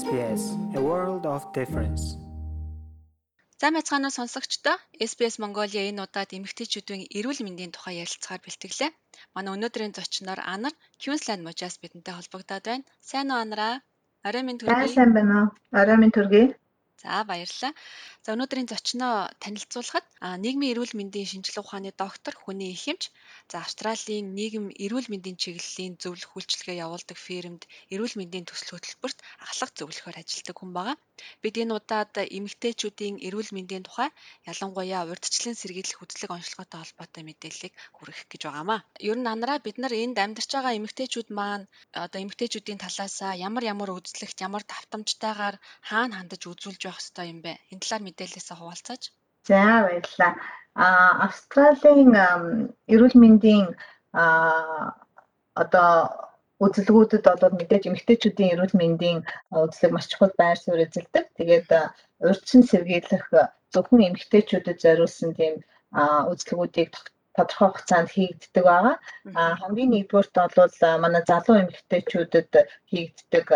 SBS 0.00 0.42
A 0.78 0.80
World 0.80 1.24
of 1.34 1.42
Difference. 1.58 2.04
За 3.60 3.68
мэцгаанаа 3.76 4.12
сонсогчдоо 4.18 4.76
SBS 5.10 5.36
Mongolia 5.42 5.82
энэ 5.90 6.00
удаад 6.06 6.30
эмэгтэйчүүдийн 6.38 7.02
эрүүл 7.18 7.40
мэндийн 7.44 7.72
тухай 7.76 7.94
ярилцахаар 8.02 8.40
бэлтгэлээ. 8.44 8.90
Манай 9.36 9.52
өнөөдрийн 9.56 9.92
зочноор 9.98 10.40
Анар 10.54 10.74
Queensland 11.02 11.42
мужаас 11.44 11.76
бидэнтэй 11.82 12.14
холбогдоод 12.16 12.64
байна. 12.68 12.88
Сайн 13.10 13.28
уу 13.32 13.40
Анараа? 13.44 13.74
Орой 14.28 14.42
минь 14.48 14.60
төргий. 14.60 14.96
Сайн 14.96 15.12
байна 15.12 15.34
уу? 15.38 15.48
Орой 15.80 15.96
минь 16.00 16.14
төргий. 16.16 16.46
За 17.02 17.24
баярлалаа. 17.26 17.72
За 18.24 18.28
өнөөдрийн 18.34 18.70
зочноо 18.70 19.26
танилцуулахад 19.42 20.06
нийгмийн 20.44 20.72
эрүүл 20.72 20.94
мэндийн 20.94 21.26
шинжилгээ 21.26 21.64
ухааны 21.64 21.90
доктор, 22.02 22.34
хүний 22.38 22.70
их 22.70 22.86
эмч, 22.86 23.10
за 23.50 23.56
Австралийн 23.66 24.26
нийгэм 24.38 24.70
эрүүл 24.84 25.10
мэндийн 25.10 25.34
чиглэлийн 25.42 25.98
зөвлөх 25.98 26.30
үйлчилгээ 26.38 26.78
явуулдаг 26.86 27.18
фирмд 27.26 27.62
эрүүл 27.90 28.14
мэндийн 28.18 28.46
төсөл 28.46 28.78
хөтөлбөрт 28.78 29.18
ахлах 29.44 29.70
зөвлөхөөр 29.74 30.16
ажилладаг 30.22 30.56
хүн 30.58 30.70
байгаа. 30.76 30.96
Бид 31.42 31.54
энэ 31.62 31.74
удаад 31.78 32.14
эмэгтэйчүүдийн 32.38 33.16
эрүүл 33.26 33.50
мэндийн 33.56 33.82
тухай 33.86 34.10
ялангуяа 34.50 35.02
урьдчилан 35.10 35.58
сэргийлэх 35.58 35.98
хөдөлгөөн 35.98 36.38
онцлоготой 36.38 36.78
холбоотой 36.80 37.22
мэдээллийг 37.26 37.74
хүргэх 37.96 38.30
гэж 38.30 38.42
байгаамаа. 38.46 38.80
Ер 39.08 39.18
нь 39.18 39.30
анараа 39.34 39.58
бид 39.66 39.76
нар 39.82 39.94
энд 40.02 40.16
амьдарч 40.22 40.50
байгаа 40.54 40.78
эмэгтэйчүүд 40.78 41.28
маань 41.38 41.66
одоо 42.04 42.18
эмэгтэйчүүдийн 42.24 42.82
талаасаа 42.84 43.32
ямар 43.48 43.64
ямар 43.72 43.90
үзлэгт 43.90 44.38
ямар 44.46 44.62
давтамжтайгаар 44.70 45.56
хаана 45.88 46.14
хандаж 46.18 46.42
үзүүлж 46.50 46.82
байх 46.92 47.00
ёстой 47.00 47.26
юм 47.32 47.40
бэ? 47.40 47.56
Энэ 47.72 47.80
талаар 47.80 48.04
мэдээлэлээсээ 48.04 48.56
хуваалцаач. 48.60 49.02
За 49.48 49.88
баярлалаа. 49.88 50.32
А 50.76 50.86
Австралийн 51.26 52.12
эрүүл 52.92 53.16
мэндийн 53.16 53.66
одоо 55.62 55.90
үзэлгүүдэд 56.64 57.24
бол 57.24 57.56
мэдээж 57.58 57.84
эмэгтэйчүүдийн 57.88 58.52
эрүүл 58.54 58.76
мэндийн 58.80 59.18
үзлэг 59.50 59.90
маш 59.92 60.06
чухал 60.08 60.34
байр 60.38 60.58
суурь 60.60 60.84
эзэлдэг. 60.86 61.24
Тэгээд 61.36 61.68
урьдчилан 62.28 62.64
сэргийлэх 62.68 63.24
зөвхөн 63.72 64.06
эмэгтэйчүүдэд 64.08 64.78
зориулсан 64.84 65.30
тийм 65.38 65.54
үзэлгүүдийг 66.30 66.92
тодорхой 67.36 67.68
хугацаанд 67.68 68.08
хийгддэг 68.14 68.64
байгаа. 68.68 68.96
А 69.38 69.42
хамгийн 69.60 69.90
нэгдүгээрт 69.92 70.36
бол 70.60 70.76
манай 71.04 71.22
залуу 71.26 71.56
эмэгтэйчүүдэд 71.62 72.52
хийгддэг 72.90 73.46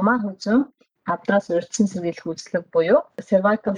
умаа 0.00 0.18
хүзэн 0.22 0.60
хавдраас 1.10 1.50
урьдчилан 1.50 1.90
сэргийлэх 1.90 2.26
үзлэг 2.30 2.64
буюу 2.74 3.02
cervical 3.28 3.76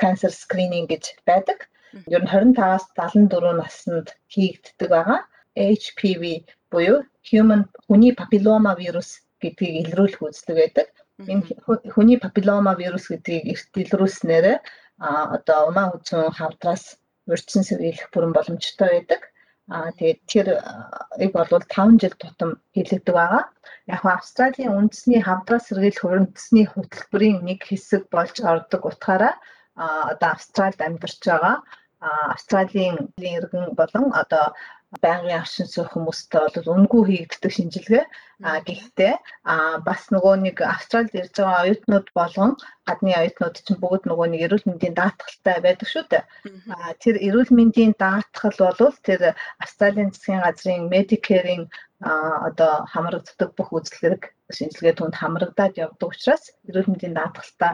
cancer 0.00 0.30
screening 0.30 0.86
гэж 0.86 1.04
байдаг. 1.26 1.66
Ер 2.06 2.22
нь 2.22 2.30
25-аас 2.30 2.84
74 2.94 3.58
наснд 3.58 4.08
хийгддэг 4.30 4.88
байгаа. 4.94 5.20
HPV 5.58 6.46
буюу 6.70 7.02
human 7.26 7.66
хүний 7.86 8.14
папиллома 8.14 8.72
вирус 8.78 9.26
гэдгийг 9.42 9.74
илрүүлэх 9.90 10.22
үзлэг 10.22 10.56
байдаг. 10.62 10.88
Энэ 11.32 11.44
хүний 11.94 12.18
папиллома 12.22 12.72
вирус 12.78 13.10
гэдгийг 13.10 13.44
эрт 13.52 13.72
илрүүлснээр 13.82 14.46
а 15.06 15.08
одоо 15.36 15.60
умаа 15.68 15.90
хүзэн 15.90 16.30
хавдраас 16.38 16.84
урьдчилан 17.26 17.66
сэргийлэх 17.66 18.08
бүрэн 18.14 18.32
боломжтой 18.36 18.88
байдаг. 18.94 19.20
Аа 19.70 19.90
тэгээд 19.96 20.20
тэр 20.30 20.46
ийг 21.22 21.32
бол 21.34 21.46
5 21.46 22.02
жил 22.02 22.14
тутам 22.18 22.50
хийлэгдэг 22.74 23.14
байгаа. 23.14 23.44
Яг 23.94 24.02
нь 24.02 24.14
Австралийн 24.18 24.74
үндэсний 24.78 25.22
хавдраа 25.22 25.60
сэргийлэх 25.62 26.04
үндэсний 26.04 26.66
хөтөлбөрийн 26.68 27.38
нэг 27.48 27.60
хэсэг 27.68 28.02
болж 28.14 28.36
ордог 28.52 28.82
утгаараа 28.90 29.34
одоо 30.12 30.28
Австральд 30.34 30.80
амьдарч 30.82 31.22
байгаа 31.22 31.56
Австралийн 32.34 32.96
иргэн 33.20 33.76
болон 33.78 34.06
одоо 34.22 34.44
байнгын 34.98 35.38
авшин 35.38 35.68
суух 35.70 35.94
хүмүүстээ 35.94 36.50
бол 36.54 36.72
үнгүй 36.74 37.02
хийгддэг 37.06 37.52
шинжилгээ. 37.54 38.04
А 38.42 38.58
гэхдээ 38.66 39.14
а 39.52 39.78
бас 39.86 40.02
нөгөө 40.10 40.34
нэг 40.42 40.56
Австралид 40.66 41.14
ирж 41.14 41.34
байгаа 41.38 41.62
оюутнууд 41.62 42.08
болгон 42.18 42.52
гадны 42.88 43.14
оюутнууд 43.14 43.56
чинь 43.62 43.78
бүгд 43.82 44.02
нөгөө 44.10 44.26
нэг 44.34 44.40
эрүүл 44.46 44.66
мэндийн 44.66 44.98
даатгалтай 44.98 45.56
байдаг 45.62 45.88
шүү 45.90 46.04
дээ. 46.10 46.24
А 46.74 46.90
тэр 47.02 47.16
эрүүл 47.26 47.50
мэндийн 47.54 47.94
даатгал 48.02 48.58
бол 48.80 48.96
тэр 49.06 49.20
Австралийн 49.62 50.10
засгийн 50.10 50.42
газрын 50.42 50.90
Medicare-ийн 50.94 51.64
одоо 52.48 52.72
хамрагддаг 52.92 53.50
бүх 53.54 53.70
үзлэг 53.76 54.34
шинжилгээ 54.56 54.94
түнд 54.98 55.14
хамрагдаад 55.20 55.74
явдаг 55.84 56.08
учраас 56.10 56.44
эрүүл 56.68 56.90
мэндийн 56.90 57.14
даатгалтай 57.14 57.72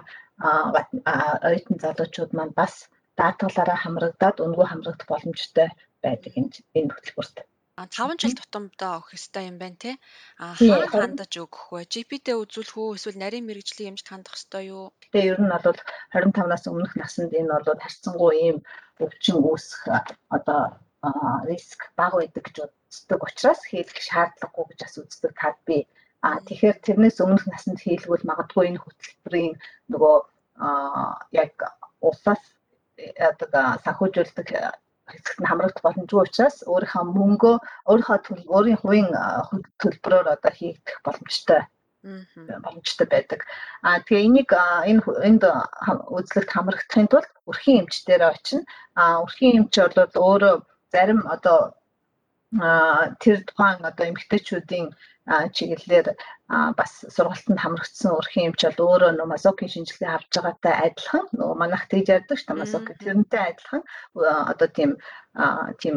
оюутан 1.48 1.76
залуучууд 1.80 2.32
маань 2.36 2.52
бас 2.60 2.74
даатгалаараа 3.16 3.78
хамрагдаад 3.80 4.36
үнгүй 4.44 4.66
хамрагдах 4.68 5.08
боломжтой 5.08 5.68
байдаг 6.06 6.32
энэ 6.38 6.92
хөтөлбөрт. 6.94 7.36
А 7.76 7.84
5 7.92 8.16
жил 8.22 8.32
тутамдаа 8.32 9.04
өгөх 9.04 9.20
ёстой 9.20 9.52
юм 9.52 9.56
байна 9.60 9.76
те. 9.76 9.92
А 10.40 10.56
хаана 10.56 10.88
хандаж 10.88 11.32
өгөх 11.44 11.76
вэ? 11.76 11.84
GP-тэй 11.92 12.36
үзүүлэх 12.40 12.76
үү 12.80 12.96
эсвэл 12.96 13.20
нарийн 13.20 13.44
мэрэгжлийн 13.44 13.92
эмчт 13.92 14.08
хандах 14.08 14.40
ёстой 14.40 14.64
юу? 14.72 14.84
Тэгээ 15.12 15.36
ер 15.36 15.40
нь 15.44 15.52
бол 15.52 15.80
25-наас 16.16 16.64
өмнөх 16.72 16.96
наснд 16.96 17.36
энэ 17.36 17.52
бол 17.52 17.84
харьцангуй 17.84 18.34
ийм 18.40 18.58
өвчин 19.04 19.36
үүсэх 19.44 19.82
одоо 20.36 20.60
риск 21.44 21.80
бага 22.00 22.24
байдаг 22.24 22.42
гэж 22.48 22.56
үздэг 22.64 23.20
учраас 23.20 23.60
хийх 23.68 23.92
шаардлагагүй 24.08 24.64
гэж 24.72 24.80
бас 24.80 24.96
үздэг 24.96 25.32
тад 25.36 25.56
би. 25.68 25.84
А 26.24 26.40
тэгэхээр 26.48 26.78
тэрнээс 26.80 27.20
өмнөх 27.20 27.44
наснд 27.52 27.78
хийлгүүл 27.84 28.24
магадгүй 28.24 28.64
энэ 28.72 28.80
хөтөлбөрийн 28.80 29.54
нөгөө 29.92 30.16
яг 31.44 31.52
улсаас 32.00 32.42
одоо 33.20 33.64
санхүүжүүлдэг 33.84 34.48
хэсэгт 35.12 35.40
нь 35.40 35.48
хамрагдах 35.50 35.84
боломжгүй 35.84 36.20
учраас 36.22 36.56
өөрийнхөө 36.72 37.04
мөнгөө 37.18 37.56
өөрийнхөө 37.90 38.16
өөрийн 38.56 38.78
хувийн 38.80 39.08
төлбөрөөр 39.80 40.26
одоо 40.34 40.52
хийгдэх 40.58 40.98
боломжтой 41.06 41.60
боломжтой 42.64 43.06
байдаг. 43.10 43.40
А 43.82 43.98
тэгээ 44.06 44.26
энийг 44.26 44.50
энэ 44.90 45.02
энд 45.28 45.42
үзлэгт 46.16 46.50
хамрагдахын 46.54 47.10
тулд 47.10 47.30
өрхийн 47.50 47.80
эмчдээр 47.82 48.22
очино. 48.30 48.62
А 48.94 49.22
өрхийн 49.24 49.58
эмч 49.66 49.74
бол 49.78 50.14
өөрөө 50.26 50.54
зарим 50.94 51.20
одоо 51.34 51.58
тэр 53.22 53.38
тухайн 53.48 53.82
одоо 53.90 54.04
эмгтээчүүдийн 54.06 54.86
чиглэлээр 55.26 56.08
бас 56.78 56.92
сургалтанд 57.14 57.58
хамрагдсан 57.58 58.14
өрхийн 58.14 58.46
эмч 58.54 58.60
бол 58.78 58.86
өөрөө 58.86 59.12
нөө 59.18 59.28
масокийн 59.34 59.72
шинжилгээ 59.74 60.10
авч 60.14 60.32
байгаатай 60.38 60.74
адилхан 60.86 61.26
нөгөө 61.34 61.56
манайх 61.58 61.84
тэгж 61.90 62.06
ярьдаг 62.16 62.38
шүү 62.38 62.48
дээ 62.48 62.62
масок 62.62 62.86
тэрнтэй 63.02 63.42
адилхан 63.50 63.82
одоо 64.52 64.68
тийм 64.70 64.90
тийм 65.82 65.96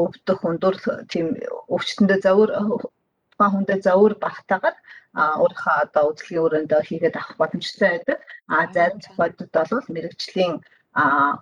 өвдөх 0.00 0.40
өндөр 0.48 0.76
тийм 1.12 1.26
өвчтөндөө 1.68 2.18
завөр 2.24 2.50
тухайн 3.36 3.52
хүндээ 3.52 3.78
завөр 3.84 4.14
багтаагаар 4.24 4.76
өөрийнхөө 5.42 5.76
одоо 5.84 6.04
үзлэгийн 6.10 6.44
өрөөндөө 6.46 6.80
хийгээд 6.88 7.16
авах 7.20 7.36
боломжтой 7.40 7.88
байдаг. 7.92 8.18
А 8.48 8.56
зарим 8.74 9.00
тохиолдолд 9.04 9.52
бол 9.52 9.92
мэрэгжлийн 9.94 10.54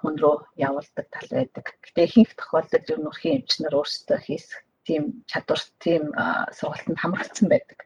хүн 0.01 0.15
рүү 0.23 0.37
явуулдаг 0.67 1.07
тал 1.15 1.31
байдаг. 1.31 1.67
Гэтэ 1.85 2.01
ихэнх 2.07 2.33
тохиолдолд 2.39 2.91
ер 2.91 2.99
нь 2.99 3.09
өрхийн 3.11 3.37
эмч 3.39 3.53
нар 3.63 3.75
өөрсдөө 3.79 4.19
хийх 4.27 4.47
тийм 4.89 5.03
чадвар 5.31 5.61
тийм 5.85 6.03
сургалтанд 6.59 6.99
хамрагдсан 7.01 7.49
байдаг. 7.53 7.79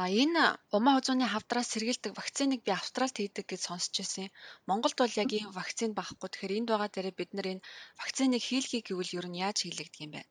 А 0.00 0.06
энэ 0.22 0.44
умаа 0.76 0.94
хузууны 0.96 1.26
хавдраас 1.26 1.68
сэргийлдэг 1.74 2.12
вакциныг 2.14 2.60
би 2.62 2.70
Австралид 2.70 3.16
хийдэг 3.18 3.46
гэж 3.50 3.60
сонсч 3.66 3.94
байсан. 3.98 4.28
Монголд 4.68 4.96
бол 4.98 5.20
яг 5.22 5.30
ийм 5.34 5.50
вакцин 5.58 5.90
байхгүй. 5.96 6.28
Тэгэхээр 6.30 6.56
энд 6.58 6.68
байгаа 6.70 6.90
дээрээ 6.92 7.18
бид 7.18 7.30
нар 7.34 7.46
энэ 7.52 7.66
вакциныг 8.00 8.42
хийлгий 8.44 8.82
гэвэл 8.84 9.16
ер 9.18 9.26
нь 9.28 9.40
яаж 9.46 9.58
хийлэгдэх 9.64 10.04
юм 10.04 10.12
бэ? 10.14 10.22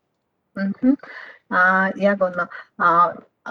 Аа 1.49 1.91
яг 2.11 2.17
оноо 2.27 2.47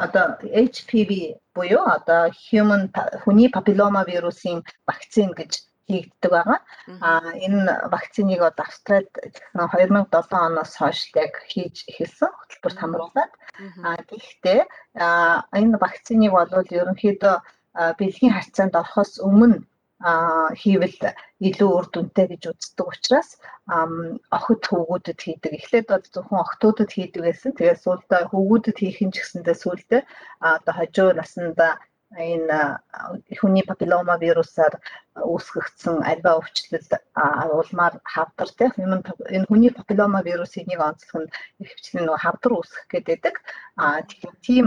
одоо 0.05 0.27
HPV 0.73 1.11
буюу 1.55 1.85
одоо 1.97 2.23
human 2.47 2.83
хүний 3.23 3.49
папиллома 3.57 4.03
вирусын 4.11 4.59
вакцин 4.89 5.31
гэж 5.39 5.53
хийгддэг 5.89 6.31
байгаа. 6.37 6.61
А 7.01 7.11
энэ 7.47 7.63
вакциныг 7.95 8.41
одоо 8.49 8.65
Австралид 8.67 9.13
2007 9.55 10.35
оноос 10.49 10.73
хойш 10.77 11.01
яг 11.25 11.35
хийж 11.51 11.77
эхэлсэн 11.91 12.31
хөтөлбөрт 12.35 12.79
хамруулад. 12.81 13.33
А 13.87 13.91
гэхдээ 14.11 14.61
энэ 15.61 15.77
вакциныг 15.85 16.33
бол 16.35 16.51
ерөнхийдөө 16.79 17.37
бэлгийн 17.99 18.35
харьцаанд 18.35 18.75
орохоос 18.81 19.13
өмнө 19.29 19.63
хийвэл 20.61 20.99
илүү 21.41 21.71
үр 21.73 21.87
дүнтэй 21.89 22.27
гэж 22.29 22.43
үздэг 22.53 22.87
учраас 22.93 23.31
охид 24.37 24.63
хөвгүүдэд 24.69 25.19
хийдэг. 25.25 25.53
Эхлээд 25.57 25.87
бол 25.89 26.05
зөвхөн 26.05 26.45
охтуудад 26.45 26.91
хийдэг 26.93 27.23
байсан. 27.25 27.53
Тэгээд 27.57 27.81
сүүлдээ 27.81 28.29
хөвгүүдэд 28.29 28.77
хийх 28.77 28.99
юм 29.01 29.11
ч 29.13 29.25
гэсэндээ 29.25 29.57
сүүлдээ 29.57 30.03
одоо 30.53 30.75
хожуу 30.77 31.11
насанда 31.17 31.81
энэ 32.15 32.79
хүний 33.41 33.65
папиллома 33.67 34.15
вирусаар 34.23 34.75
үүсгэгдсэн 35.33 35.97
альва 36.11 36.39
өвчлөл 36.39 36.87
улмаар 37.59 37.95
хавдар 38.15 38.49
тийм 38.59 38.73
энэ 39.35 39.47
хүний 39.51 39.73
папиллома 39.75 40.23
вирусын 40.23 40.65
нэг 40.71 40.81
онцлог 40.89 41.27
нь 41.27 41.33
хөвчлэн 41.67 42.05
нөгөө 42.07 42.23
хавдар 42.23 42.53
үүсгэх 42.55 42.87
гэдэг. 43.11 43.35
А 43.83 43.87
тийм 44.47 44.67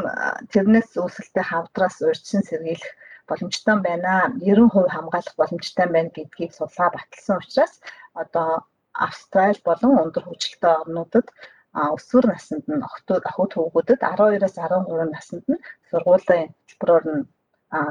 тэрнээс 0.52 0.90
үүсэлтэй 1.00 1.46
хавдраас 1.48 1.98
урьдчилан 2.04 2.44
сэргийлэх 2.44 2.94
боломжтой 3.30 3.76
байна. 3.88 4.14
90% 4.44 4.96
хамгаалах 4.96 5.36
боломжтой 5.40 5.88
байна 5.88 6.12
гэдгийг 6.16 6.52
судалгаа 6.54 6.90
баталсан 6.96 7.38
учраас 7.40 7.74
одоо 8.22 8.68
Австрали 9.06 9.62
болон 9.64 9.94
өндөр 10.04 10.24
хөгжилтэй 10.28 10.74
орнуудад 10.82 11.28
өсвөр 11.74 12.26
наснд 12.30 12.66
нь 12.68 12.86
охтууд 12.90 13.24
охид 13.30 13.52
хүүгүүдэд 13.54 14.02
12-аас 14.02 14.56
13 14.58 15.14
наснд 15.16 15.46
нь 15.52 15.64
сургуулийн 15.90 16.48
хэлбэрээр 16.68 17.06
нь 17.14 17.24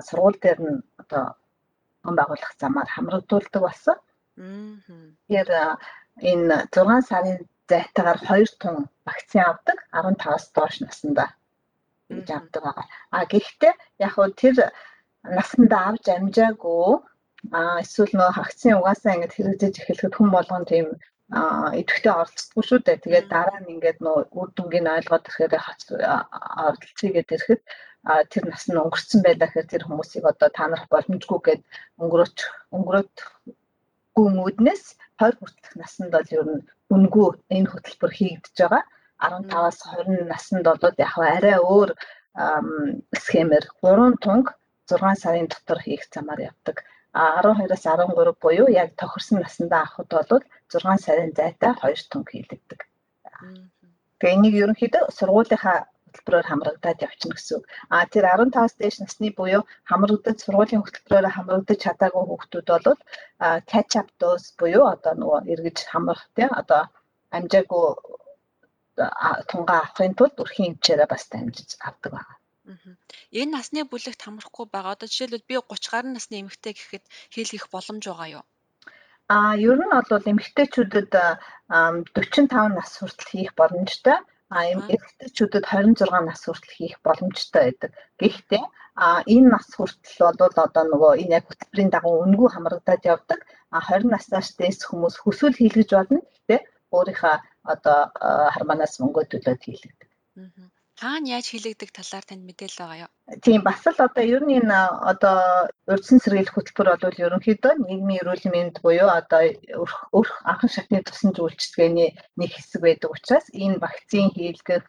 сургууль 0.07 0.39
дээр 0.43 0.61
нь 0.67 0.79
одоо 1.03 1.25
он 2.07 2.15
байгуулах 2.19 2.53
замаар 2.59 2.89
хамрагдуулдаг 2.91 3.63
болсон. 3.63 3.97
Тэгэхээр 5.27 5.51
энэ 6.31 6.57
6 6.75 7.09
сарын 7.11 7.39
зайтайгаар 7.71 8.19
2 8.27 8.59
тун 8.61 8.77
вакцин 9.07 9.43
авдаг 9.51 9.79
15-аас 9.93 10.45
доош 10.57 10.75
наснда 10.83 11.27
гэж 12.11 12.29
авдаг 12.39 12.63
байгаа. 12.65 12.87
А 13.15 13.19
гэхдээ 13.33 13.75
яг 14.05 14.13
хөө 14.15 14.29
тэр 14.43 14.57
насандаа 15.37 15.83
авч 15.91 16.05
амжаагүй 16.17 16.91
а 17.57 17.61
эсвэл 17.85 18.13
нөө 18.19 18.31
вакцин 18.39 18.79
угаасаа 18.79 19.15
ингэж 19.15 19.33
хэрэгжиж 19.35 19.75
эхлэхэд 19.79 20.15
хүн 20.17 20.31
болгон 20.35 20.65
тийм 20.71 20.87
идэвхтэй 21.29 22.13
оролцдоггүй 22.13 22.65
шүү 22.65 22.81
дээ. 22.85 23.05
Тэгээд 23.05 23.27
дараа 23.29 23.61
нь 23.61 23.73
ингээд 23.77 23.99
нөө 24.01 24.19
үр 24.33 24.49
дүнгийн 24.57 24.89
ойлгоод 24.89 25.29
ирэхээр 25.29 25.55
оролцъегээд 26.65 27.35
ирэхэд 27.37 27.63
тэр 28.33 28.45
нас 28.49 28.65
нь 28.69 28.81
өнгөрцөн 28.81 29.21
байлаа 29.25 29.49
гэхээр 29.49 29.69
тэр 29.69 29.83
хүмүүсийг 29.85 30.25
одоо 30.25 30.49
танах 30.49 30.85
боломжгүй 30.89 31.41
гэд 31.45 31.63
өнгөрөөч 32.01 32.39
өнгөрөөд 32.77 33.15
гүмүүднээс 34.17 34.85
20 35.21 35.37
хүртэлх 35.39 35.75
наснд 35.77 36.11
бол 36.17 36.29
ер 36.33 36.43
нь 36.49 36.65
үнгүй 36.95 37.29
энэ 37.57 37.71
хөтөлбөр 37.71 38.13
хийгдэж 38.17 38.57
байгаа. 38.65 38.83
15-аас 39.21 39.79
20 39.85 40.33
наснд 40.33 40.65
бол 40.65 40.97
яг 40.97 41.15
арай 41.37 41.59
өөр 41.61 41.91
схемээр 43.23 43.65
3 43.85 44.17
тунг 44.25 44.47
6 44.89 45.23
сарын 45.23 45.49
дотор 45.53 45.79
хийх 45.85 46.03
замаар 46.09 46.41
явдаг. 46.49 46.77
12-аас 47.15 47.85
13 47.87 48.37
буюу 48.43 48.69
яг 48.69 48.91
тохирсон 49.01 49.41
насндаа 49.43 49.83
авахд 49.87 50.11
бол 50.31 50.43
6 50.69 51.05
сарын 51.05 51.33
зайтай 51.39 51.73
2 51.83 52.09
тунг 52.13 52.27
хийлэгдэг. 52.31 52.81
Тэгээ 54.19 54.35
энийг 54.37 54.55
ерөнхийдөө 54.63 55.05
сургуулийнхаа 55.19 55.79
хөтөлбөрөөр 56.09 56.47
хамрагдаад 56.49 57.05
явчихна 57.07 57.35
гэсэн 57.37 57.57
үг. 57.59 57.65
А 57.95 58.07
тэр 58.13 58.25
15-аас 58.27 58.75
дээш 58.81 58.97
насны 59.01 59.29
буюу 59.39 59.63
хамрагдаж 59.91 60.37
сургуулийн 60.43 60.83
хөтөлбөрөөр 60.83 61.37
хамрагдаж 61.37 61.79
чадаагүй 61.85 62.25
хүүхдүүд 62.27 62.69
бол 62.85 63.01
catch 63.71 63.95
up 64.01 64.09
dose 64.21 64.49
буюу 64.61 64.85
одоо 64.95 65.15
нөгөө 65.21 65.41
эргэж 65.53 65.79
хамрах 65.93 66.23
тийм 66.37 66.51
одоо 66.61 66.83
амжаагүй 67.37 67.87
тунгаа 69.51 69.79
авахын 69.83 70.15
тулд 70.19 70.37
өрхийн 70.43 70.75
хэмжээрээ 70.75 71.09
бас 71.13 71.25
дамжиж 71.33 71.71
авдаг 71.89 72.13
байна. 72.17 72.38
Энэ 73.39 73.53
насны 73.57 73.81
бүлэгт 73.89 74.21
хамрахгүй 74.23 74.67
байгаа. 74.69 74.95
Одоо 74.95 75.09
жишээлбэл 75.09 75.49
би 75.49 75.55
30 75.57 75.93
гаруй 75.93 76.13
насны 76.13 76.35
эмэгтэй 76.41 76.73
гэхэд 76.77 77.05
хийлгэх 77.33 77.67
боломж 77.73 78.05
байгаа 78.09 78.29
юу? 78.39 78.45
А 79.35 79.57
ер 79.69 79.79
нь 79.81 79.93
бол 79.93 80.31
эмэгтэйчүүдэд 80.33 81.13
45 81.69 82.77
нас 82.77 82.91
хүртэл 82.97 83.31
хийх 83.33 83.53
боломжтой 83.61 84.19
а 84.57 84.59
эмэгтэйчүүдэд 84.73 85.65
26 85.65 86.29
нас 86.29 86.41
хүртэл 86.45 86.77
хийх 86.77 86.97
боломжтой 87.07 87.63
байдаг. 87.65 87.91
Гэхдээ 88.21 88.65
а 89.05 89.07
энэ 89.35 89.49
нас 89.53 89.67
хүртэл 89.77 90.33
бол 90.41 90.57
одоо 90.65 90.85
нөгөө 90.93 91.13
энэ 91.23 91.35
яг 91.39 91.45
хөтөлбөрийн 91.49 91.93
дагуу 91.93 92.17
үнгүй 92.25 92.49
хамрагдаад 92.53 93.03
явдаг. 93.13 93.41
А 93.77 93.79
20 93.81 94.13
наснаас 94.13 94.49
дээш 94.61 94.79
хүмүүс 94.89 95.15
хүсвэл 95.21 95.57
хийлгэж 95.61 95.91
болно. 95.97 96.21
Гэхдээ 96.25 96.61
өөрийнхөө 96.97 97.37
одоо 97.73 97.99
харманаас 98.55 98.95
мөнгө 99.01 99.23
төлөөд 99.29 99.61
хийлгдэг. 99.65 100.09
Аа 100.41 100.78
Хаана 100.99 101.31
яаж 101.39 101.47
хийлэгдэх 101.55 101.95
талаар 101.95 102.27
танд 102.27 102.43
мэдээлэл 102.43 102.83
байгаа 102.83 103.03
юу? 103.07 103.11
Тийм 103.47 103.63
бас 103.63 103.87
л 103.87 104.03
одоо 104.03 104.25
ер 104.35 104.43
нь 104.43 104.59
энэ 104.59 104.79
одоо 105.13 105.39
урьдчилан 105.87 106.23
сэргийлэх 106.23 106.55
хөтөлбөр 106.59 106.89
бол 106.99 107.23
ерөнхийдөө 107.23 107.73
нийгмийн 107.87 108.21
эрүүл 108.23 108.47
мэнд 108.51 108.77
буюу 108.83 109.07
одоо 109.07 109.43
өрх 110.19 110.35
анхан 110.51 110.71
шатны 110.75 110.99
тусан 111.07 111.31
үйлчилгээний 111.39 112.11
нэг 112.39 112.51
хэсэг 112.51 112.81
байдаг 112.83 113.15
учраас 113.15 113.47
энэ 113.55 113.79
вакцин 113.79 114.27
хийлгэх 114.35 114.87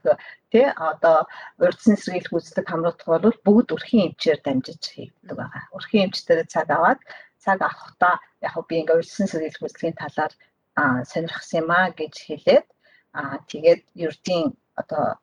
тий 0.50 0.66
одоо 0.92 1.18
урьдчилан 1.62 2.02
сэргийлэх 2.02 2.34
үздэг 2.34 2.66
хамруулах 2.66 3.06
бол 3.06 3.38
бүгд 3.46 3.70
өрхийн 3.78 4.06
эмчээр 4.10 4.40
дамжиж 4.42 4.82
хийгддэг 4.90 5.38
байгаа. 5.38 5.64
Өрхийн 5.78 6.06
эмчтэр 6.10 6.42
цаг 6.50 6.68
аваад 6.74 7.00
цаг 7.38 7.62
авахдаа 7.62 8.16
яг 8.42 8.58
би 8.66 8.82
ингээ 8.82 8.98
урьдчилан 8.98 9.30
сэргийлэх 9.30 9.62
үзлэгийн 9.62 10.02
талаар 10.02 10.34
сонирхсан 11.12 11.62
юм 11.62 11.70
а 11.70 11.94
гэж 12.00 12.14
хэлээд 12.28 12.68
аа 13.20 13.38
тэгээд 13.50 13.82
ердийн 14.08 14.58
одоо 14.82 15.22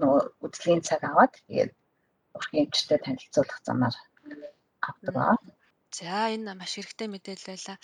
нөгөө 0.00 0.22
үзлийн 0.46 0.82
цаг 0.88 1.00
аваад 1.04 1.32
тэгээд 1.46 1.72
урхийн 2.36 2.64
эмчтэй 2.64 2.98
танилцуулах 3.02 3.58
замаар 3.66 3.96
авдаг 4.88 5.14
ба. 5.16 5.24
За 5.98 6.28
энэ 6.34 6.52
маш 6.60 6.72
хэрэгтэй 6.76 7.08
мэдээлэл 7.10 7.48
байлаа. 7.48 7.78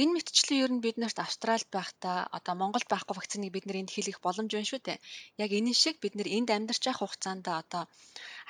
Энэ 0.00 0.14
мэтчлэн 0.14 0.62
ер 0.64 0.72
нь 0.72 0.84
бид 0.84 0.96
нарт 0.98 1.18
Австралид 1.20 1.68
байхдаа 1.76 2.18
одоо 2.36 2.54
Монголд 2.56 2.88
байхгүй 2.90 3.14
вакциныг 3.16 3.52
бид 3.52 3.64
нэр 3.66 3.80
энд 3.80 3.92
хийх 3.92 4.18
боломж 4.24 4.50
байна 4.52 4.70
шүү 4.70 4.80
дээ. 4.82 4.98
Яг 5.44 5.50
энэ 5.58 5.72
шиг 5.82 5.96
бид 6.00 6.14
нэр 6.16 6.28
энд 6.36 6.48
амьдарч 6.56 6.82
байх 6.84 6.98
хугацаанд 7.00 7.44
одоо 7.60 7.82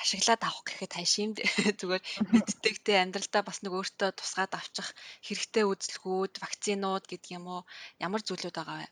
ашиглаад 0.03 0.43
авах 0.47 0.65
гэхэд 0.67 0.93
хайш 0.95 1.13
юм 1.25 1.31
зүгээр 1.81 2.03
мэддэг 2.33 2.77
те 2.87 2.93
амьдралдаа 3.03 3.43
бас 3.49 3.59
нэг 3.61 3.73
өөртөө 3.75 4.11
тусгаад 4.15 4.53
авчих 4.55 4.89
хэрэгтэй 5.27 5.65
үзлгүүд, 5.67 6.33
вакцинууд 6.43 7.05
гэдэг 7.11 7.31
юм 7.37 7.45
уу 7.55 7.63
ямар 8.07 8.23
зүйлүүд 8.23 8.57
байгаа 8.57 8.79
вэ? 8.81 8.89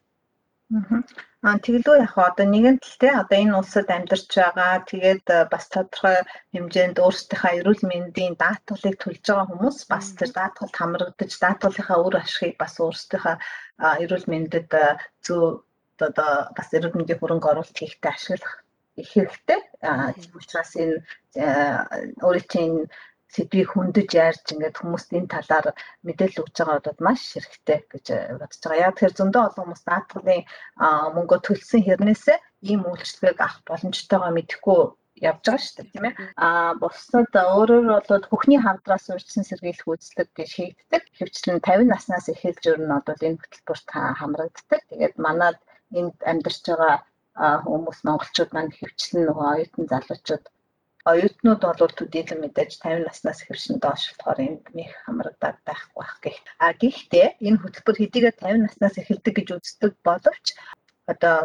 Аа 1.49 1.57
тэгэлгүй 1.65 1.97
яг 2.05 2.15
одоо 2.29 2.47
нэгэн 2.51 2.77
тал 2.83 2.97
те 3.01 3.09
одоо 3.23 3.39
энэ 3.41 3.57
улсад 3.61 3.89
амьдарч 3.97 4.29
байгаа 4.37 4.85
тэгээд 4.91 5.27
э, 5.33 5.39
бас 5.53 5.65
тодорхой 5.73 6.19
хэмжээнд 6.53 6.97
өөрсдийнхөө 7.05 7.53
эрүүл 7.59 7.83
мэндийн 7.91 8.35
даатгалыг 8.43 8.97
төлж 9.01 9.25
байгаа 9.25 9.49
хүмүүс 9.49 9.79
бас 9.93 10.07
тэр 10.19 10.31
даатгалд 10.37 10.75
хамрагдаж 10.77 11.33
даатгалынхаа 11.41 11.99
үр 12.05 12.15
ашигыг 12.21 12.57
бас 12.61 12.75
өөрсдийнхөө 12.85 13.37
эрүүл 14.03 14.27
мэндэд 14.33 14.71
э, 14.85 15.01
зөв 15.25 15.65
одоо 16.09 16.33
бас 16.57 16.69
эрүүл 16.77 16.97
мэндийн 16.97 17.21
хөрөнгө 17.21 17.49
оруулалт 17.49 17.79
хийхдээ 17.81 18.13
ашиглах 18.13 18.55
их 19.01 19.09
хэрэгтэй. 19.15 19.61
Аа 19.89 20.13
тийм 20.13 20.33
учраас 20.37 20.73
энэ 20.83 20.97
э, 21.45 21.49
өөрийн 22.27 22.75
сэдвийг 23.35 23.69
хөндөж 23.73 24.11
ярьж 24.27 24.47
ингээд 24.53 24.77
хүмүүст 24.81 25.11
энэ 25.19 25.33
талаар 25.35 25.67
мэдээлэл 26.07 26.43
өгч 26.43 26.57
байгаа 26.59 26.77
бодод 26.77 26.99
маш 27.07 27.21
хэрэгтэй 27.33 27.79
гэж 27.93 28.07
бодож 28.41 28.63
байгаа. 28.65 28.87
Яг 28.89 28.97
тэр 28.99 29.13
зөндөө 29.19 29.43
олон 29.47 29.65
хүмүүс 29.65 29.83
даатгалын 29.89 30.43
мөнгө 31.17 31.37
төлсөн 31.47 31.83
хэрнээсээ 31.85 32.39
ийм 32.71 32.81
үйлчлэгийг 32.91 33.39
авах 33.45 33.61
боломжтойгоо 33.69 34.33
мэдэхгүй 34.35 34.81
явж 35.29 35.43
байгаа 35.45 35.63
шүү 35.63 35.77
дээ 35.77 35.93
тийм 35.93 36.07
ээ. 36.09 36.15
Аа 36.47 36.73
бусдад 36.83 37.33
өөрөөр 37.35 37.87
болоод 37.91 38.25
хөхний 38.31 38.61
хамтраас 38.63 39.07
урьдчилан 39.13 39.49
сэргийлэх 39.49 39.89
үйлчлэг 39.91 40.29
гэж 40.39 40.51
хийгддэг. 40.55 41.03
Хөвчлэн 41.19 41.59
50 41.67 41.93
наснаас 41.93 42.27
эхэлж 42.33 42.63
өөр 42.71 42.81
нь 42.83 42.95
бол 43.07 43.27
энэ 43.29 43.41
хөтөлбөрт 43.43 43.89
хамрагддаг. 44.21 44.81
Тэгээд 44.91 45.15
манад 45.27 45.59
энд 45.99 46.17
амьдарч 46.31 46.63
байгаа 46.71 46.95
хүмүүс 47.67 47.99
монголчууд 48.07 48.51
маань 48.53 48.75
хөвчлэн 48.79 49.23
нөгөө 49.27 49.47
оюутан 49.53 49.85
залуучууд 49.93 50.45
оюутнууд 51.11 51.63
бол 51.81 51.95
төдийлөн 51.99 52.41
мэдээж 52.43 52.73
50 52.85 53.07
наснаас 53.09 53.41
хөвшин 53.47 53.77
доош 53.85 54.03
болохоор 54.09 54.39
энд 54.47 54.65
нэг 54.79 54.91
хамрагдаад 55.05 55.59
байхгүй 55.69 56.01
байх 56.01 56.15
гэх. 56.25 56.39
А 56.65 56.67
гэхдээ 56.81 57.27
энэ 57.47 57.61
хөтөлбөр 57.63 57.97
хэдийгээр 57.99 58.37
50 58.43 58.65
наснаас 58.67 58.97
эхэлдэг 59.01 59.35
гэж 59.37 59.49
үздэг 59.57 59.93
боловч 60.07 60.47
одоо 61.13 61.37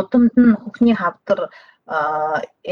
удамд 0.00 0.34
нь 0.40 0.58
хөхний 0.64 0.96
хавдар 0.98 1.40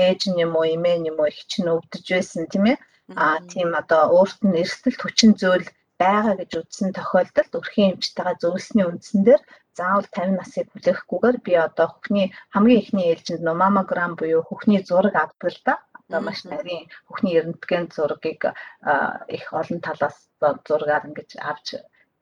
ээж 0.05 0.21
нь 0.31 0.41
юм 0.45 0.53
уу 0.57 0.67
эмээ 0.75 0.97
нь 0.99 1.09
юм 1.11 1.19
уу 1.21 1.31
чинь 1.51 1.73
өвдөж 1.75 2.05
байсан 2.13 2.45
тийм 2.53 2.65
ээ. 2.73 2.79
А 3.23 3.27
тийм 3.53 3.71
одоо 3.81 4.03
өөрт 4.17 4.41
нь 4.47 4.59
эрсдэлт 4.63 5.01
хүчин 5.03 5.33
зүйл 5.41 5.67
байгаа 6.01 6.35
гэж 6.41 6.51
үзсэн 6.61 6.91
тохиолдолд 6.99 7.53
өрхийн 7.59 7.93
эмчтэйгээ 7.93 8.41
зөвлөсний 8.43 8.87
үндсэн 8.87 9.21
дээр 9.25 9.43
заавал 9.79 10.09
50 10.17 10.41
насыг 10.41 10.67
хүлээхгүйгээр 10.73 11.37
би 11.47 11.53
одоо 11.67 11.87
хөхний 11.91 12.27
хамгийн 12.53 12.81
ихний 12.83 13.07
ээлжинд 13.09 13.45
маммограм 13.61 14.13
буюу 14.17 14.43
хөхний 14.49 14.81
зураг 14.89 15.15
авдаг 15.17 15.51
л 15.53 15.61
да 15.67 15.75
одоо 16.07 16.21
маш 16.23 16.41
нарийн 16.47 16.85
бүхний 17.09 17.35
эрдэнэтгийн 17.39 17.87
зургийг 17.95 18.43
их 19.37 19.45
олон 19.61 19.81
талаас 19.87 20.17
зургаар 20.69 21.07
ингэж 21.09 21.31
авч 21.51 21.69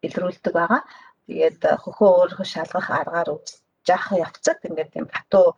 илрүүлдэг 0.06 0.52
байгаа. 0.56 0.82
Тэгээд 1.26 1.60
хөхөө 1.82 2.10
өөрийнхөө 2.18 2.48
шалгах 2.54 2.88
аргаар 3.00 3.28
жаах 3.86 4.06
явцад 4.24 4.58
ингээд 4.68 4.90
тийм 4.92 5.06
хатуу 5.12 5.48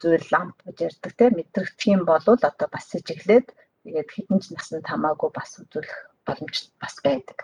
зүйл 0.00 0.26
ламп 0.32 0.56
гэж 0.66 0.76
ярьдаг 0.88 1.12
те 1.18 1.24
мэдрэгдэх 1.36 1.92
юм 1.94 2.02
бол 2.08 2.24
одоо 2.24 2.68
бас 2.74 2.84
сэжиглээд 2.92 3.48
тэгээд 3.84 4.08
хідэн 4.14 4.40
ч 4.42 4.44
насанд 4.52 4.84
хамаагүй 4.88 5.30
бас 5.32 5.50
үзүүлэх 5.60 5.96
боломж 6.26 6.56
бас 6.82 6.94
байдаг. 7.04 7.38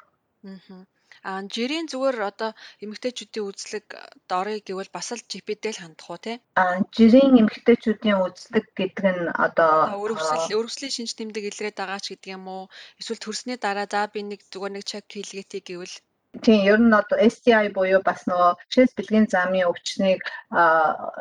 Аа. 0.44 0.84
Аа 1.30 1.42
жирийн 1.54 1.86
зүгээр 1.90 2.18
одоо 2.30 2.50
эмэгтэйчүүдийн 2.84 3.48
үзлэг 3.50 3.86
дорой 4.30 4.58
гэвэл 4.66 4.94
бас 4.96 5.08
л 5.16 5.26
GPD 5.30 5.64
л 5.74 5.82
хандах 5.82 6.08
уу 6.10 6.20
тий? 6.24 6.36
Аа 6.62 6.78
жирийн 6.96 7.34
эмэгтэйчүүдийн 7.42 8.18
үзлэг 8.26 8.66
гэдэг 8.78 9.06
нь 9.16 9.26
одоо 9.46 9.72
өрөвсөл 10.02 10.56
өрөвслийн 10.58 10.94
шинж 10.94 11.12
тэмдэг 11.18 11.44
илрээд 11.50 11.76
байгаа 11.78 12.00
ч 12.04 12.06
гэдэг 12.14 12.30
юм 12.36 12.44
уу? 12.54 12.64
Эсвэл 13.00 13.22
төрсний 13.22 13.58
дараа 13.58 13.86
за 13.90 14.06
би 14.12 14.20
нэг 14.22 14.40
зүгээр 14.52 14.72
нэг 14.74 14.84
чек 14.90 15.04
хийлгээе 15.10 15.60
гэвэл 15.66 15.94
Тийм 16.42 16.60
ер 16.72 16.80
нь 16.80 16.98
одоо 17.00 17.18
STI 17.34 17.68
буюу 17.76 18.00
бас 18.08 18.20
нөгөө 18.30 18.52
шээс 18.72 18.90
бэлгийн 18.96 19.26
замын 19.32 19.68
өвчнийг 19.70 20.20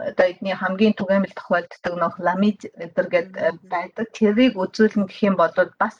одоо 0.09 0.25
эдний 0.31 0.55
хамгийн 0.57 0.97
түгээмэл 0.99 1.37
тохиолддог 1.37 1.93
нөгөө 2.01 2.25
ламид 2.27 2.59
эдэргээд 2.85 3.29
байдаг. 3.73 4.05
Тэрийг 4.17 4.53
үзүүлнэ 4.63 5.05
гэх 5.07 5.19
юм 5.29 5.35
бол 5.39 5.53
бас 5.83 5.97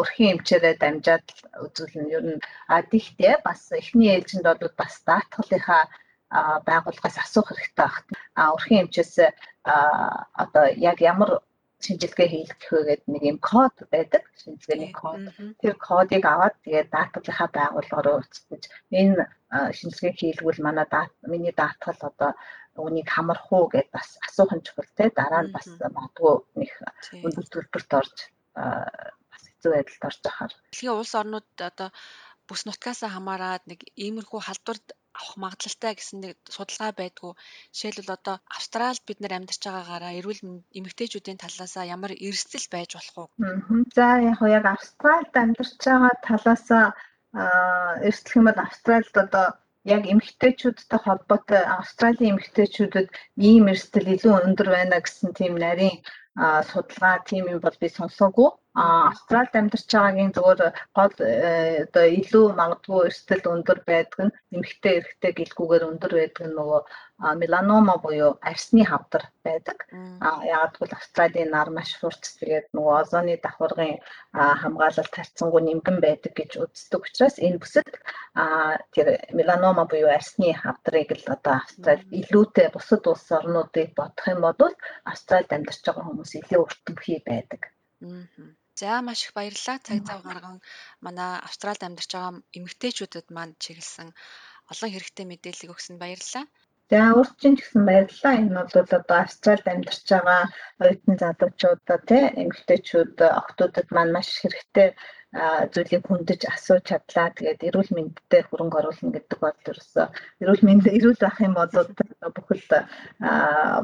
өрхийн 0.00 0.32
эмчээрээ 0.34 0.74
дамжаад 0.82 1.26
үзүүлнэ. 1.64 2.12
Ер 2.16 2.24
нь 2.28 2.40
а 2.72 2.82
тиймээ 2.90 3.36
бас 3.46 3.60
эхний 3.80 4.10
ээлжинд 4.14 4.46
бол 4.46 4.74
бас 4.80 4.94
даатгалынхаа 5.08 5.82
байгууллагаас 6.68 7.16
асуух 7.24 7.48
хэрэгтэй 7.50 7.86
байна. 7.86 8.02
А 8.38 8.42
өрхийн 8.54 8.82
эмчээс 8.84 9.14
одоо 10.42 10.64
яг 10.90 10.98
ямар 11.12 11.30
шинжилгээ 11.84 12.28
хийх 12.32 12.52
гэхэд 12.60 13.02
нэг 13.12 13.22
юм 13.30 13.38
код 13.50 13.76
байдаг. 13.92 14.22
Шинжилгээний 14.42 14.92
код. 15.00 15.22
Тэр 15.60 15.74
кодыг 15.86 16.24
аваад 16.24 16.54
тэгээд 16.64 16.88
даатгалынхаа 16.94 17.48
байгууллагаараа 17.56 18.16
уцтаж 18.20 18.62
энэ 19.00 19.24
шинжилгээ 19.78 20.12
хийлгүүл 20.18 20.64
манай 20.64 20.86
дат 20.90 21.12
миний 21.30 21.54
даатгал 21.56 22.00
одоо 22.10 22.32
үнийг 22.86 23.08
хамрах 23.10 23.46
уу 23.52 23.70
гэдээ 23.70 23.94
бас 23.96 24.08
асуух 24.26 24.52
нь 24.56 24.64
чухал 24.66 24.90
те 24.98 25.04
дараа 25.18 25.42
нь 25.44 25.54
бас 25.54 25.66
магадгүй 25.96 26.34
нэг 26.58 26.70
өндөр 27.26 27.46
төлбөрт 27.52 27.90
орж 28.00 28.16
бас 29.30 29.42
хэцүү 29.46 29.70
байдалд 29.74 30.04
орж 30.08 30.20
байхаар. 30.26 30.52
Дэлхийн 30.72 30.98
улс 30.98 31.14
орнууд 31.20 31.48
одоо 31.70 31.88
бүс 32.48 32.62
нутгаасаа 32.66 33.10
хамаарад 33.14 33.64
нэг 33.70 33.80
иймэрхүү 34.04 34.40
халдварт 34.44 34.86
авах 35.18 35.36
магадлалтай 35.42 35.92
гэсэн 35.94 36.18
нэг 36.24 36.36
судалгаа 36.56 36.92
байдгүй. 37.00 37.32
Жишээлбэл 37.74 38.16
одоо 38.18 38.36
Австралид 38.56 39.02
бид 39.06 39.18
нар 39.20 39.34
амьдарч 39.38 39.62
байгаагаараа 39.64 40.12
эрүүл 40.18 40.40
эмэгтэйчүүдийн 40.78 41.42
талаасаа 41.42 41.84
ямар 41.96 42.12
эрсдэл 42.26 42.66
байж 42.74 42.90
болох 42.94 43.16
уу? 43.18 43.28
За 43.96 44.06
яг 44.28 44.36
хоо 44.38 44.50
яг 44.58 44.66
Австралид 44.66 45.34
амьдарч 45.42 45.72
байгаа 45.86 46.14
талаасаа 46.28 46.86
эрсдэх 48.08 48.36
юм 48.38 48.46
бол 48.48 48.60
Австралид 48.66 49.16
одоо 49.24 49.46
яг 49.84 50.02
эмэгтэйчүүдтэй 50.12 51.00
холбоотой 51.04 51.62
Австралийн 51.78 52.32
эмэгтэйчүүдэд 52.32 53.08
ийм 53.48 53.64
эрсдэл 53.72 54.12
илүү 54.14 54.34
өндөр 54.46 54.68
байна 54.76 54.96
гэсэн 55.04 55.30
тийм 55.38 55.54
нарийн 55.64 55.96
судалгаа 56.70 57.16
тийм 57.28 57.44
юм 57.52 57.60
бол 57.64 57.76
би 57.80 57.88
сонсоогүй. 57.98 58.50
Австралид 58.74 59.54
амьдарч 59.54 59.86
байгаагийн 59.94 60.32
зөвөр 60.34 60.60
гол 60.98 61.14
э, 61.22 61.86
одоо 61.86 62.06
илүү 62.18 62.46
магадгүй 62.58 63.00
эрсдэл 63.06 63.52
өндөр 63.54 63.78
байдаг 63.86 64.20
нь 64.26 64.34
эмэгтэй 64.54 64.94
эрэгтэй 64.98 65.32
гэлгүүгээр 65.38 65.88
өндөр 65.90 66.12
байдаг 66.18 66.44
нь 66.46 66.56
нөгөө 66.58 66.80
меланома 67.40 67.94
буюу 68.02 68.32
арсны 68.50 68.82
хавдар 68.90 69.30
байдаг. 69.46 69.78
Яагаад 70.52 70.74
гэвэл 70.74 70.96
Австралийн 70.98 71.50
нар 71.54 71.70
маш 71.70 71.90
хурц 72.00 72.34
тэгээд 72.40 72.66
нөгөө 72.74 72.94
озоны 73.02 73.38
давхаргын 73.38 74.02
хамгаалалт 74.34 75.14
тарцсангүй 75.14 75.62
нэмгэн 75.62 75.98
байдаг 76.02 76.32
гэж 76.34 76.50
үздэг 76.64 77.00
учраас 77.06 77.36
энэ 77.46 77.62
бүсэд 77.62 77.90
тэр 78.94 79.06
меланома 79.38 79.84
буюу 79.86 80.10
арсны 80.10 80.50
хавдрыг 80.62 81.14
л 81.14 81.26
одоо 81.30 81.54
Австрали 81.62 82.04
илүүтэй 82.20 82.68
бусад 82.74 83.06
улс 83.06 83.26
орнуудыг 83.38 83.94
бодох 83.94 84.26
юм 84.34 84.40
бол 84.42 84.74
Австралид 85.06 85.54
амьдарч 85.54 85.80
байгаа 85.86 86.04
хүмүүс 86.10 86.32
илүү 86.42 86.60
өртөмхий 86.66 87.22
байдаг. 87.22 87.62
За 88.80 88.90
маш 89.06 89.20
их 89.24 89.32
баярлалаа. 89.38 89.78
Цаг 89.86 89.98
зав 90.08 90.20
гарган 90.28 90.56
манай 91.04 91.32
Австралид 91.48 91.82
амьдарч 91.86 92.10
байгаа 92.14 92.32
эмэгтэйчүүдэд 92.58 93.26
манд 93.36 93.54
чиглэсэн 93.64 94.08
олон 94.70 94.90
хэрэгтэй 94.92 95.26
мэдээлэл 95.28 95.72
өгсөнд 95.74 95.98
баярлалаа. 96.02 96.44
За 96.90 97.00
өөрчн 97.16 97.54
ч 97.56 97.60
гэсэн 97.64 97.82
баярлалаа. 97.88 98.34
Энэ 98.40 98.54
бол 98.56 98.76
одоо 99.00 99.18
Австралид 99.24 99.66
амьдарч 99.72 100.04
байгаа 100.10 100.42
оюутан 100.82 101.16
залуучуудаа 101.22 101.98
тий 102.08 102.24
эмэгтэйчүүд 102.42 103.16
охтуудад 103.40 103.88
маань 103.94 104.14
маш 104.16 104.28
хэрэгтэй 104.40 104.88
зүйлийг 105.72 106.04
хүндэж 106.06 106.40
асууж 106.54 106.84
чадлаа. 106.90 107.28
Тэгээд 107.36 107.66
эрүүл 107.68 107.90
мэндэд 107.96 108.46
хөрөнгө 108.48 108.78
оруулна 108.80 109.14
гэдэг 109.16 109.38
бол 109.42 109.58
ерөөсөө 109.70 110.06
эрүүл 110.42 110.62
мэнд 110.66 110.84
эрүүл 110.98 111.20
байх 111.24 111.38
юм 111.46 111.54
бол 111.58 111.72
бүхэл 112.36 112.64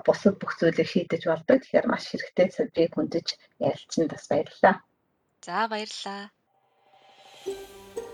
бусад 0.07 0.35
бүх 0.38 0.52
зүйлийг 0.61 0.88
шийдэж 0.90 1.23
болдог. 1.26 1.59
Тэгэхээр 1.59 1.87
маш 1.90 2.04
хэрэгтэй 2.12 2.49
сэдвийг 2.52 2.92
хүндэж 2.95 3.26
ярилцсан 3.69 4.07
бас 4.12 4.25
баярлалаа. 4.30 4.75
За 5.47 5.66
баярлалаа. 5.73 6.23